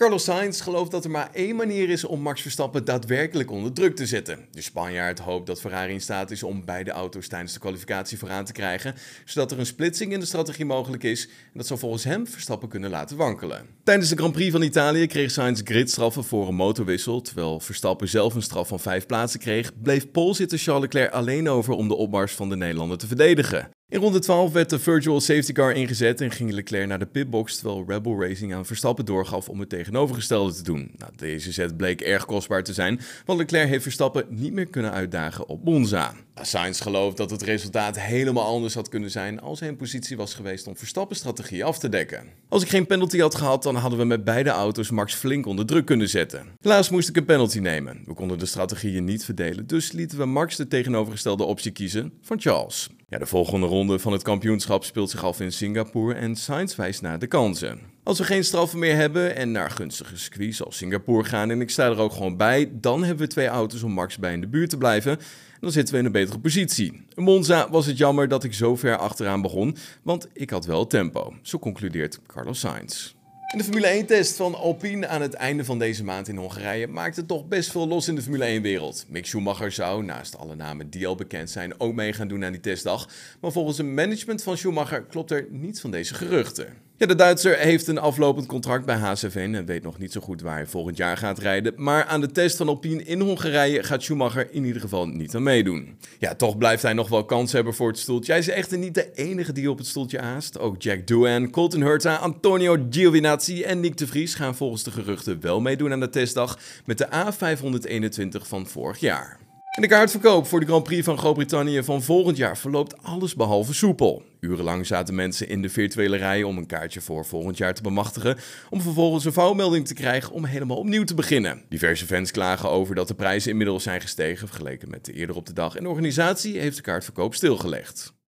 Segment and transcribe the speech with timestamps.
[0.00, 3.96] Carlos Sainz gelooft dat er maar één manier is om Max Verstappen daadwerkelijk onder druk
[3.96, 4.46] te zetten.
[4.50, 8.44] De Spanjaard hoopt dat Ferrari in staat is om beide auto's tijdens de kwalificatie vooraan
[8.44, 8.94] te krijgen,
[9.24, 12.68] zodat er een splitsing in de strategie mogelijk is en dat zou volgens hem Verstappen
[12.68, 13.66] kunnen laten wankelen.
[13.84, 18.34] Tijdens de Grand Prix van Italië kreeg Sainz gridstraffen voor een motorwissel, terwijl Verstappen zelf
[18.34, 22.32] een straf van vijf plaatsen kreeg, bleef Polzitter Charles Leclerc alleen over om de opmars
[22.32, 23.70] van de Nederlander te verdedigen.
[23.90, 27.56] In ronde 12 werd de virtual safety car ingezet en ging Leclerc naar de pitbox
[27.56, 30.90] terwijl Rebel Racing aan Verstappen doorgaf om het tegenovergestelde te doen.
[30.96, 34.92] Nou, deze zet bleek erg kostbaar te zijn, want Leclerc heeft Verstappen niet meer kunnen
[34.92, 36.14] uitdagen op Monza.
[36.42, 40.34] Sainz gelooft dat het resultaat helemaal anders had kunnen zijn als hij in positie was
[40.34, 42.26] geweest om Verstappen strategie af te dekken.
[42.48, 45.66] Als ik geen penalty had gehad, dan hadden we met beide auto's Max flink onder
[45.66, 46.46] druk kunnen zetten.
[46.60, 48.02] Helaas moest ik een penalty nemen.
[48.06, 52.40] We konden de strategieën niet verdelen, dus lieten we Max de tegenovergestelde optie kiezen van
[52.40, 52.88] Charles.
[53.08, 57.02] Ja, de volgende ronde van het kampioenschap speelt zich af in Singapore en Sainz wijst
[57.02, 57.80] naar de kansen.
[58.02, 61.70] Als we geen straffen meer hebben en naar gunstige circuits als Singapore gaan en ik
[61.70, 64.48] sta er ook gewoon bij, dan hebben we twee auto's om Max bij in de
[64.48, 65.12] buurt te blijven.
[65.12, 67.04] En dan zitten we in een betere positie.
[67.14, 70.86] In Monza was het jammer dat ik zo ver achteraan begon, want ik had wel
[70.86, 71.34] tempo.
[71.42, 73.14] Zo concludeert Carlos Sainz.
[73.52, 77.26] In de Formule 1-test van Alpine aan het einde van deze maand in Hongarije maakte
[77.26, 79.04] toch best veel los in de Formule 1-wereld.
[79.08, 82.52] Mick Schumacher zou, naast alle namen die al bekend zijn, ook mee gaan doen aan
[82.52, 83.08] die testdag.
[83.40, 86.89] Maar volgens het management van Schumacher klopt er niets van deze geruchten.
[87.06, 90.54] De Duitser heeft een aflopend contract bij HCV en weet nog niet zo goed waar
[90.54, 91.72] hij volgend jaar gaat rijden.
[91.76, 95.42] Maar aan de test van Alpine in Hongarije gaat Schumacher in ieder geval niet aan
[95.42, 95.98] meedoen.
[96.18, 98.32] Ja, toch blijft hij nog wel kans hebben voor het stoeltje.
[98.32, 100.58] Hij is echter niet de enige die op het stoeltje aast.
[100.58, 105.40] Ook Jack Doohan, Colton Herta, Antonio Giovinazzi en Nick de Vries gaan volgens de geruchten
[105.40, 109.39] wel meedoen aan de testdag met de A521 van vorig jaar.
[109.80, 114.22] De kaartverkoop voor de Grand Prix van Groot-Brittannië van volgend jaar verloopt alles behalve soepel.
[114.40, 118.38] Urenlang zaten mensen in de virtuele rij om een kaartje voor volgend jaar te bemachtigen,
[118.70, 121.62] om vervolgens een vouwmelding te krijgen om helemaal opnieuw te beginnen.
[121.68, 125.46] Diverse fans klagen over dat de prijzen inmiddels zijn gestegen vergeleken met de eerder op
[125.46, 128.19] de dag en de organisatie heeft de kaartverkoop stilgelegd.